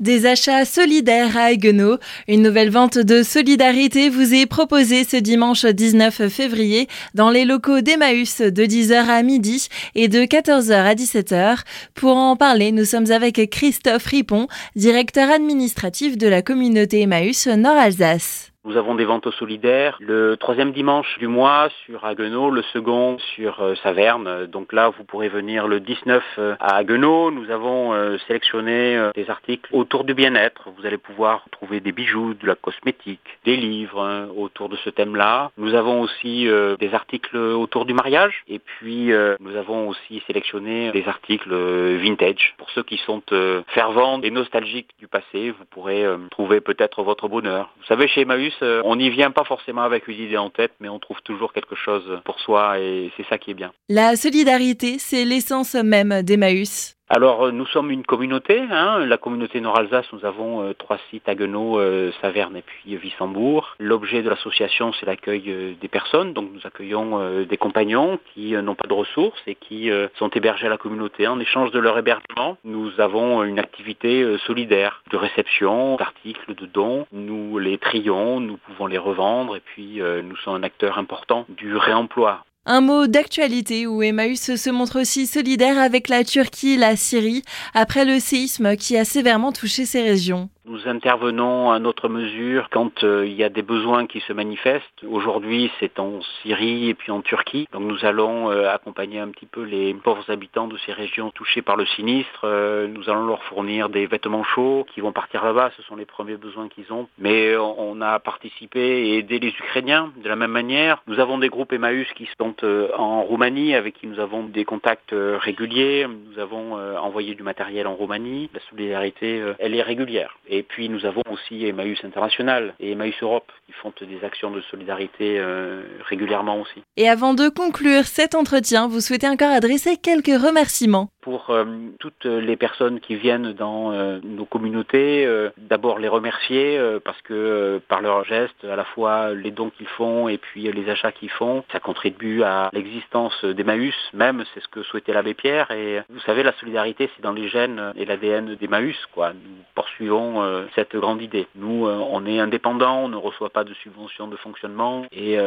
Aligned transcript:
Des 0.00 0.26
achats 0.26 0.64
solidaires 0.64 1.36
à 1.36 1.46
Haguenau. 1.46 1.98
Une 2.28 2.42
nouvelle 2.42 2.70
vente 2.70 2.98
de 2.98 3.24
solidarité 3.24 4.10
vous 4.10 4.32
est 4.32 4.46
proposée 4.46 5.02
ce 5.02 5.16
dimanche 5.16 5.66
19 5.66 6.28
février 6.28 6.86
dans 7.14 7.30
les 7.30 7.44
locaux 7.44 7.80
d'Emmaüs 7.80 8.40
de 8.40 8.64
10h 8.64 8.94
à 9.08 9.24
midi 9.24 9.66
et 9.96 10.06
de 10.06 10.20
14h 10.20 10.72
à 10.72 10.94
17h. 10.94 11.64
Pour 11.94 12.16
en 12.16 12.36
parler, 12.36 12.70
nous 12.70 12.84
sommes 12.84 13.10
avec 13.10 13.50
Christophe 13.50 14.06
Ripon, 14.06 14.46
directeur 14.76 15.32
administratif 15.32 16.16
de 16.16 16.28
la 16.28 16.42
communauté 16.42 17.00
Emmaüs 17.00 17.48
Nord-Alsace. 17.48 18.52
Nous 18.68 18.76
avons 18.76 18.94
des 18.94 19.06
ventes 19.06 19.30
solidaires 19.30 19.96
le 19.98 20.36
troisième 20.36 20.72
dimanche 20.72 21.18
du 21.18 21.26
mois 21.26 21.70
sur 21.86 22.04
Haguenau, 22.04 22.50
le 22.50 22.60
second 22.74 23.16
sur 23.34 23.62
euh, 23.62 23.74
Saverne. 23.76 24.44
Donc 24.44 24.74
là, 24.74 24.90
vous 24.90 25.04
pourrez 25.04 25.30
venir 25.30 25.66
le 25.66 25.80
19 25.80 26.22
euh, 26.38 26.54
à 26.60 26.76
Haguenau. 26.76 27.30
Nous 27.30 27.50
avons 27.50 27.94
euh, 27.94 28.18
sélectionné 28.26 29.00
des 29.14 29.30
articles 29.30 29.70
autour 29.72 30.04
du 30.04 30.12
bien-être. 30.12 30.68
Vous 30.76 30.84
allez 30.84 30.98
pouvoir 30.98 31.46
trouver 31.50 31.80
des 31.80 31.92
bijoux, 31.92 32.34
de 32.34 32.46
la 32.46 32.56
cosmétique, 32.56 33.38
des 33.46 33.56
livres 33.56 34.28
autour 34.36 34.68
de 34.68 34.76
ce 34.76 34.90
thème-là. 34.90 35.50
Nous 35.56 35.74
avons 35.74 36.02
aussi 36.02 36.46
des 36.78 36.94
articles 36.94 37.38
autour 37.38 37.86
du 37.86 37.94
mariage. 37.94 38.42
Et 38.48 38.58
puis, 38.58 39.10
nous 39.40 39.56
avons 39.56 39.88
aussi 39.88 40.22
sélectionné 40.26 40.90
des 40.92 41.08
articles 41.08 41.54
vintage. 41.54 42.54
Pour 42.58 42.68
ceux 42.70 42.82
qui 42.82 42.98
sont 42.98 43.22
fervents 43.68 44.20
et 44.20 44.30
nostalgiques 44.30 44.90
du 44.98 45.08
passé, 45.08 45.50
vous 45.50 45.64
pourrez 45.70 46.04
trouver 46.30 46.60
peut-être 46.60 47.02
votre 47.02 47.28
bonheur. 47.28 47.70
Vous 47.78 47.86
savez, 47.86 48.08
chez 48.08 48.22
Emmaüs, 48.22 48.57
on 48.62 48.96
n'y 48.96 49.10
vient 49.10 49.30
pas 49.30 49.44
forcément 49.44 49.82
avec 49.82 50.08
une 50.08 50.20
idée 50.20 50.36
en 50.36 50.50
tête, 50.50 50.72
mais 50.80 50.88
on 50.88 50.98
trouve 50.98 51.20
toujours 51.22 51.52
quelque 51.52 51.76
chose 51.76 52.20
pour 52.24 52.40
soi 52.40 52.78
et 52.78 53.10
c'est 53.16 53.26
ça 53.26 53.38
qui 53.38 53.52
est 53.52 53.54
bien. 53.54 53.72
La 53.88 54.16
solidarité, 54.16 54.98
c'est 54.98 55.24
l'essence 55.24 55.74
même 55.74 56.22
d'Emmaüs. 56.22 56.97
Alors 57.10 57.46
euh, 57.46 57.52
nous 57.52 57.64
sommes 57.64 57.90
une 57.90 58.04
communauté, 58.04 58.60
hein, 58.70 58.98
la 58.98 59.16
communauté 59.16 59.62
Nord-Alsace, 59.62 60.04
nous 60.12 60.26
avons 60.26 60.62
euh, 60.62 60.74
trois 60.74 60.98
sites 61.08 61.26
à 61.26 61.34
Guenot, 61.34 61.80
euh, 61.80 62.12
Saverne 62.20 62.54
et 62.54 62.60
puis 62.60 62.96
Wissembourg. 62.96 63.76
L'objet 63.78 64.22
de 64.22 64.28
l'association 64.28 64.92
c'est 64.92 65.06
l'accueil 65.06 65.76
des 65.80 65.88
personnes, 65.88 66.34
donc 66.34 66.50
nous 66.52 66.60
accueillons 66.66 67.44
des 67.46 67.56
compagnons 67.56 68.18
qui 68.34 68.52
n'ont 68.52 68.74
pas 68.74 68.86
de 68.86 68.92
ressources 68.92 69.40
et 69.46 69.54
qui 69.54 69.90
sont 70.18 70.28
hébergés 70.28 70.66
à 70.66 70.70
la 70.70 70.76
communauté. 70.76 71.26
En 71.26 71.40
échange 71.40 71.70
de 71.70 71.78
leur 71.78 71.96
hébergement, 71.98 72.58
nous 72.64 73.00
avons 73.00 73.42
une 73.42 73.58
activité 73.58 74.36
solidaire 74.46 75.02
de 75.10 75.16
réception 75.16 75.96
d'articles, 75.96 76.54
de 76.54 76.66
dons. 76.66 77.06
Nous 77.12 77.58
les 77.58 77.78
trions, 77.78 78.40
nous 78.40 78.56
pouvons 78.58 78.86
les 78.86 78.98
revendre 78.98 79.56
et 79.56 79.60
puis 79.60 80.00
nous 80.00 80.36
sommes 80.36 80.56
un 80.56 80.62
acteur 80.62 80.98
important 80.98 81.46
du 81.48 81.76
réemploi. 81.76 82.44
Un 82.70 82.82
mot 82.82 83.06
d'actualité 83.06 83.86
où 83.86 84.02
Emmaüs 84.02 84.54
se 84.56 84.68
montre 84.68 85.00
aussi 85.00 85.26
solidaire 85.26 85.78
avec 85.78 86.10
la 86.10 86.22
Turquie, 86.22 86.76
la 86.76 86.96
Syrie, 86.96 87.42
après 87.72 88.04
le 88.04 88.20
séisme 88.20 88.76
qui 88.76 88.98
a 88.98 89.06
sévèrement 89.06 89.52
touché 89.52 89.86
ces 89.86 90.02
régions. 90.02 90.50
Nous 90.68 90.86
intervenons 90.86 91.70
à 91.70 91.78
notre 91.78 92.10
mesure 92.10 92.68
quand 92.70 93.02
euh, 93.02 93.24
il 93.26 93.32
y 93.32 93.42
a 93.42 93.48
des 93.48 93.62
besoins 93.62 94.06
qui 94.06 94.20
se 94.20 94.34
manifestent. 94.34 95.02
Aujourd'hui, 95.08 95.70
c'est 95.80 95.98
en 95.98 96.20
Syrie 96.42 96.90
et 96.90 96.94
puis 96.94 97.10
en 97.10 97.22
Turquie. 97.22 97.66
Donc 97.72 97.84
nous 97.84 98.04
allons 98.04 98.50
euh, 98.50 98.68
accompagner 98.68 99.18
un 99.18 99.28
petit 99.28 99.46
peu 99.46 99.62
les 99.62 99.94
pauvres 99.94 100.30
habitants 100.30 100.68
de 100.68 100.76
ces 100.84 100.92
régions 100.92 101.30
touchées 101.30 101.62
par 101.62 101.76
le 101.76 101.86
sinistre. 101.86 102.42
Euh, 102.44 102.86
nous 102.86 103.08
allons 103.08 103.26
leur 103.26 103.42
fournir 103.44 103.88
des 103.88 104.04
vêtements 104.04 104.44
chauds 104.44 104.84
qui 104.92 105.00
vont 105.00 105.10
partir 105.10 105.42
là-bas. 105.42 105.70
Ce 105.74 105.82
sont 105.84 105.96
les 105.96 106.04
premiers 106.04 106.36
besoins 106.36 106.68
qu'ils 106.68 106.92
ont. 106.92 107.08
Mais 107.16 107.56
on 107.56 108.02
a 108.02 108.18
participé 108.18 109.08
et 109.08 109.18
aidé 109.18 109.38
les 109.38 109.48
Ukrainiens 109.48 110.12
de 110.22 110.28
la 110.28 110.36
même 110.36 110.50
manière. 110.50 111.02
Nous 111.06 111.18
avons 111.18 111.38
des 111.38 111.48
groupes 111.48 111.72
Emmaüs 111.72 112.12
qui 112.14 112.28
sont 112.38 112.54
en 112.94 113.22
Roumanie 113.22 113.74
avec 113.74 113.94
qui 113.94 114.06
nous 114.06 114.20
avons 114.20 114.42
des 114.42 114.66
contacts 114.66 115.14
réguliers. 115.14 116.06
Nous 116.06 116.38
avons 116.38 116.74
envoyé 116.98 117.34
du 117.34 117.42
matériel 117.42 117.86
en 117.86 117.94
Roumanie. 117.94 118.50
La 118.52 118.60
solidarité, 118.68 119.42
elle 119.58 119.74
est 119.74 119.82
régulière. 119.82 120.36
Puis 120.62 120.88
nous 120.88 121.04
avons 121.04 121.22
aussi 121.30 121.66
Emmaüs 121.66 121.98
International 122.04 122.74
et 122.80 122.92
Emmaüs 122.92 123.14
Europe 123.22 123.50
qui 123.66 123.72
font 123.72 123.92
des 124.00 124.24
actions 124.24 124.50
de 124.50 124.60
solidarité 124.70 125.38
euh, 125.38 125.82
régulièrement 126.04 126.60
aussi. 126.60 126.82
Et 126.96 127.08
avant 127.08 127.34
de 127.34 127.48
conclure 127.48 128.04
cet 128.04 128.34
entretien, 128.34 128.88
vous 128.88 129.00
souhaitez 129.00 129.28
encore 129.28 129.50
adresser 129.50 129.96
quelques 129.96 130.26
remerciements 130.26 131.08
pour 131.28 131.50
euh, 131.50 131.66
toutes 132.00 132.24
les 132.24 132.56
personnes 132.56 133.00
qui 133.00 133.14
viennent 133.14 133.52
dans 133.52 133.92
euh, 133.92 134.18
nos 134.24 134.46
communautés, 134.46 135.26
euh, 135.26 135.50
d'abord 135.58 135.98
les 135.98 136.08
remercier 136.08 136.80
parce 137.04 137.20
que 137.20 137.82
par 137.86 138.00
leurs 138.00 138.24
gestes, 138.24 138.64
à 138.64 138.76
la 138.76 138.84
fois 138.84 139.34
les 139.34 139.50
dons 139.50 139.68
qu'ils 139.68 139.88
font 139.88 140.28
et 140.28 140.38
puis 140.38 140.72
les 140.72 140.88
achats 140.88 141.12
qu'ils 141.12 141.28
font, 141.28 141.64
ça 141.70 141.80
contribue 141.80 142.42
à 142.44 142.70
l'existence 142.72 143.44
d'Emmaüs, 143.44 143.94
même 144.14 144.42
c'est 144.54 144.60
ce 144.60 144.68
que 144.68 144.82
souhaitait 144.82 145.12
l'abbé 145.12 145.34
Pierre. 145.34 145.70
Et 145.70 146.00
vous 146.08 146.20
savez, 146.20 146.42
la 146.42 146.52
solidarité, 146.54 147.10
c'est 147.14 147.22
dans 147.22 147.32
les 147.32 147.48
gènes 147.48 147.92
et 147.96 148.06
l'ADN 148.06 148.54
d'Emmaüs. 148.54 148.96
Nous 149.16 149.64
poursuivons 149.74 150.66
cette 150.74 150.96
grande 150.96 151.20
idée. 151.20 151.46
Nous, 151.56 151.86
on 151.86 152.24
est 152.24 152.40
indépendants, 152.40 153.04
on 153.04 153.08
ne 153.08 153.16
reçoit 153.16 153.50
pas 153.50 153.64
de 153.64 153.74
subventions 153.74 154.28
de 154.28 154.36
fonctionnement 154.36 155.04
et 155.12 155.38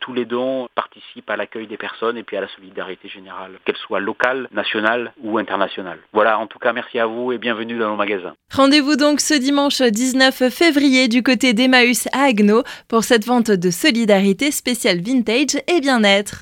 tous 0.00 0.12
les 0.12 0.26
dons 0.26 0.68
participent 0.74 1.30
à 1.30 1.36
l'accueil 1.36 1.66
des 1.66 1.78
personnes 1.78 2.18
et 2.18 2.24
puis 2.24 2.36
à 2.36 2.42
la 2.42 2.48
solidarité 2.48 3.08
générale, 3.08 3.52
qu'elle 3.64 3.76
soit 3.76 4.00
locale, 4.00 4.48
nationale 4.52 5.12
international. 5.38 5.98
Voilà, 6.12 6.38
en 6.38 6.46
tout 6.46 6.58
cas, 6.58 6.72
merci 6.72 6.98
à 6.98 7.06
vous 7.06 7.32
et 7.32 7.38
bienvenue 7.38 7.78
dans 7.78 7.90
nos 7.90 7.96
magasins. 7.96 8.34
Rendez-vous 8.52 8.96
donc 8.96 9.20
ce 9.20 9.34
dimanche 9.34 9.82
19 9.82 10.48
février 10.50 11.08
du 11.08 11.22
côté 11.22 11.52
d'Emmaüs 11.52 12.08
à 12.12 12.24
Agno 12.24 12.62
pour 12.88 13.04
cette 13.04 13.26
vente 13.26 13.50
de 13.50 13.70
solidarité 13.70 14.50
spéciale 14.50 15.00
vintage 15.00 15.60
et 15.66 15.80
bien-être. 15.80 16.38